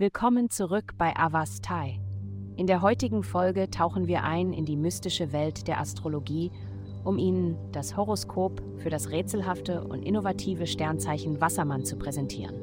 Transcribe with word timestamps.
Willkommen 0.00 0.48
zurück 0.48 0.94
bei 0.96 1.14
Avastai. 1.14 2.00
In 2.56 2.66
der 2.66 2.80
heutigen 2.80 3.22
Folge 3.22 3.68
tauchen 3.68 4.06
wir 4.06 4.24
ein 4.24 4.54
in 4.54 4.64
die 4.64 4.78
mystische 4.78 5.30
Welt 5.34 5.68
der 5.68 5.78
Astrologie, 5.78 6.50
um 7.04 7.18
Ihnen 7.18 7.58
das 7.72 7.98
Horoskop 7.98 8.62
für 8.78 8.88
das 8.88 9.10
rätselhafte 9.10 9.84
und 9.84 10.02
innovative 10.02 10.66
Sternzeichen 10.66 11.42
Wassermann 11.42 11.84
zu 11.84 11.98
präsentieren. 11.98 12.54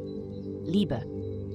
Liebe. 0.66 1.06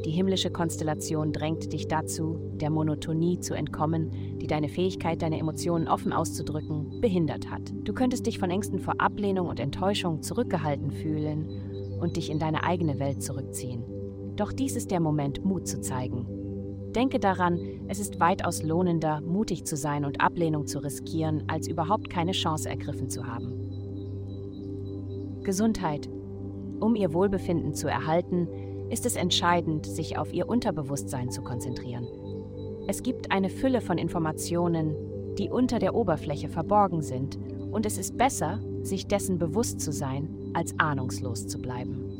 Die 0.04 0.12
himmlische 0.12 0.52
Konstellation 0.52 1.32
drängt 1.32 1.72
dich 1.72 1.88
dazu, 1.88 2.38
der 2.54 2.70
Monotonie 2.70 3.40
zu 3.40 3.54
entkommen, 3.54 4.38
die 4.38 4.46
deine 4.46 4.68
Fähigkeit, 4.68 5.20
deine 5.20 5.40
Emotionen 5.40 5.88
offen 5.88 6.12
auszudrücken, 6.12 7.00
behindert 7.00 7.50
hat. 7.50 7.72
Du 7.82 7.92
könntest 7.92 8.26
dich 8.26 8.38
von 8.38 8.52
Ängsten 8.52 8.78
vor 8.78 9.00
Ablehnung 9.00 9.48
und 9.48 9.58
Enttäuschung 9.58 10.22
zurückgehalten 10.22 10.92
fühlen 10.92 11.98
und 12.00 12.16
dich 12.16 12.30
in 12.30 12.38
deine 12.38 12.62
eigene 12.62 13.00
Welt 13.00 13.20
zurückziehen. 13.20 13.91
Doch 14.36 14.52
dies 14.52 14.76
ist 14.76 14.90
der 14.90 15.00
Moment, 15.00 15.44
Mut 15.44 15.66
zu 15.66 15.80
zeigen. 15.80 16.26
Denke 16.94 17.18
daran, 17.18 17.58
es 17.88 17.98
ist 18.00 18.20
weitaus 18.20 18.62
lohnender, 18.62 19.20
mutig 19.22 19.64
zu 19.64 19.76
sein 19.76 20.04
und 20.04 20.20
Ablehnung 20.20 20.66
zu 20.66 20.78
riskieren, 20.78 21.44
als 21.48 21.66
überhaupt 21.66 22.10
keine 22.10 22.32
Chance 22.32 22.68
ergriffen 22.68 23.08
zu 23.08 23.26
haben. 23.26 23.62
Gesundheit. 25.42 26.08
Um 26.80 26.94
ihr 26.96 27.12
Wohlbefinden 27.14 27.74
zu 27.74 27.88
erhalten, 27.88 28.48
ist 28.90 29.06
es 29.06 29.16
entscheidend, 29.16 29.86
sich 29.86 30.18
auf 30.18 30.32
ihr 30.34 30.48
Unterbewusstsein 30.48 31.30
zu 31.30 31.42
konzentrieren. 31.42 32.06
Es 32.88 33.02
gibt 33.02 33.30
eine 33.30 33.48
Fülle 33.48 33.80
von 33.80 33.96
Informationen, 33.96 34.94
die 35.38 35.48
unter 35.48 35.78
der 35.78 35.94
Oberfläche 35.94 36.48
verborgen 36.48 37.00
sind, 37.00 37.38
und 37.70 37.86
es 37.86 37.96
ist 37.96 38.18
besser, 38.18 38.60
sich 38.82 39.06
dessen 39.06 39.38
bewusst 39.38 39.80
zu 39.80 39.92
sein, 39.92 40.28
als 40.52 40.78
ahnungslos 40.78 41.46
zu 41.46 41.58
bleiben. 41.58 42.11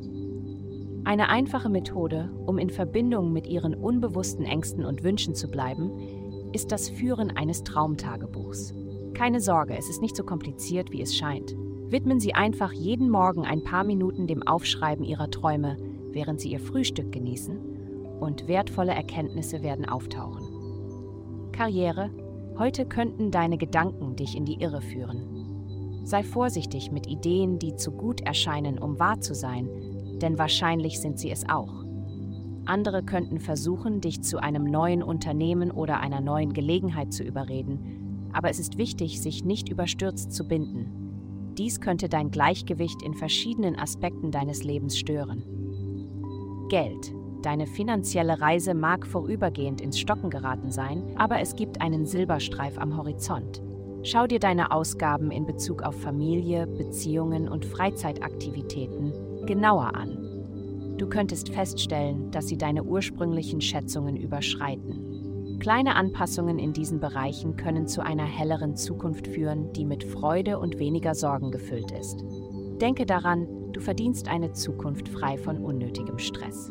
Eine 1.05 1.31
einfache 1.31 1.69
Methode, 1.69 2.31
um 2.47 2.59
in 2.59 2.71
Verbindung 2.71 3.33
mit 3.33 3.49
Ihren 3.49 3.75
unbewussten 3.75 4.45
Ängsten 4.45 4.85
und 4.85 5.03
Wünschen 5.03 5.35
zu 5.35 5.49
bleiben, 5.49 5.91
ist 6.53 6.71
das 6.71 6.89
Führen 6.89 7.31
eines 7.37 7.65
Traumtagebuchs. 7.65 8.73
Keine 9.13 9.41
Sorge, 9.41 9.77
es 9.77 9.89
ist 9.89 10.01
nicht 10.01 10.15
so 10.15 10.23
kompliziert, 10.23 10.93
wie 10.93 11.03
es 11.03 11.17
scheint. 11.17 11.57
Widmen 11.89 12.21
Sie 12.21 12.35
einfach 12.35 12.73
jeden 12.73 13.11
Morgen 13.11 13.45
ein 13.45 13.65
paar 13.65 13.83
Minuten 13.83 14.29
dem 14.29 14.47
Aufschreiben 14.47 15.05
Ihrer 15.05 15.29
Träume, 15.29 15.77
während 16.13 16.41
Sie 16.41 16.53
Ihr 16.53 16.61
Frühstück 16.61 17.11
genießen, 17.11 17.59
und 18.21 18.47
wertvolle 18.47 18.93
Erkenntnisse 18.93 19.63
werden 19.63 19.89
auftauchen. 19.89 21.51
Karriere. 21.51 22.11
Heute 22.59 22.87
könnten 22.87 23.31
deine 23.31 23.59
Gedanken 23.59 24.15
dich 24.15 24.37
in 24.37 24.45
die 24.45 24.61
Irre 24.61 24.83
führen. 24.83 26.03
Sei 26.05 26.23
vorsichtig 26.23 26.93
mit 26.93 27.07
Ideen, 27.09 27.59
die 27.59 27.75
zu 27.77 27.91
gut 27.91 28.21
erscheinen, 28.21 28.79
um 28.79 28.99
wahr 28.99 29.21
zu 29.21 29.35
sein, 29.35 29.69
denn 30.23 30.39
wahrscheinlich 30.39 31.01
sind 31.01 31.19
sie 31.19 31.31
es 31.31 31.49
auch. 31.49 31.85
Andere 32.65 33.03
könnten 33.03 33.41
versuchen, 33.41 34.01
dich 34.01 34.23
zu 34.23 34.41
einem 34.41 34.65
neuen 34.65 35.03
Unternehmen 35.03 35.73
oder 35.73 35.99
einer 35.99 36.21
neuen 36.21 36.53
Gelegenheit 36.53 37.13
zu 37.13 37.25
überreden, 37.25 38.31
aber 38.33 38.51
es 38.51 38.61
ist 38.61 38.79
wichtig, 38.79 39.21
sich 39.21 39.45
nicht 39.45 39.69
überstürzt 39.69 40.33
zu 40.33 40.47
binden. 40.47 41.55
Dies 41.59 41.81
könnte 41.81 42.09
dein 42.09 42.31
Gleichgewicht 42.31 43.03
in 43.03 43.15
verschiedenen 43.15 43.79
Aspekten 43.79 44.31
deines 44.31 44.65
Lebens 44.65 44.97
stören. 44.97 45.43
Geld. 46.69 47.13
Deine 47.43 47.67
finanzielle 47.67 48.41
Reise 48.41 48.73
mag 48.73 49.05
vorübergehend 49.05 49.81
ins 49.81 49.99
Stocken 49.99 50.31
geraten 50.31 50.71
sein, 50.71 51.03
aber 51.17 51.41
es 51.41 51.57
gibt 51.57 51.81
einen 51.81 52.07
Silberstreif 52.07 52.79
am 52.79 52.97
Horizont. 52.97 53.61
Schau 54.05 54.29
dir 54.29 54.39
deine 54.39 54.71
Ausgaben 54.71 55.33
in 55.33 55.45
Bezug 55.45 55.83
auf 55.83 56.01
Familie, 56.01 56.69
Beziehungen 56.69 57.49
und 57.49 57.65
Freizeitaktivitäten 57.65 59.13
genauer 59.47 59.95
an. 59.95 60.97
Du 60.99 61.09
könntest 61.09 61.49
feststellen, 61.49 62.31
dass 62.31 62.49
sie 62.49 62.59
deine 62.59 62.85
ursprünglichen 62.85 63.61
Schätzungen 63.61 64.17
überschreiten. 64.17 65.59
Kleine 65.59 65.95
Anpassungen 65.97 66.59
in 66.59 66.73
diesen 66.73 67.01
Bereichen 67.01 67.57
können 67.57 67.87
zu 67.87 68.03
einer 68.03 68.25
helleren 68.25 68.77
Zukunft 68.77 69.27
führen, 69.27 69.73
die 69.73 69.85
mit 69.85 70.05
Freude 70.05 70.59
und 70.59 70.79
weniger 70.79 71.15
Sorgen 71.15 71.51
gefüllt 71.51 71.93
ist. 71.93 72.25
Denke 72.81 73.07
daran, 73.07 73.47
du 73.73 73.81
verdienst 73.81 74.29
eine 74.29 74.53
Zukunft 74.53 75.09
frei 75.09 75.39
von 75.39 75.59
unnötigem 75.59 76.19
Stress. 76.19 76.71